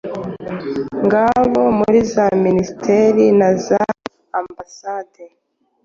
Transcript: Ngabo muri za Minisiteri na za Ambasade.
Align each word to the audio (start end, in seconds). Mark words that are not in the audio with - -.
Ngabo 1.05 1.61
muri 1.77 1.99
za 2.13 2.25
Minisiteri 2.45 3.25
na 3.39 3.49
za 3.65 3.83
Ambasade. 4.39 5.23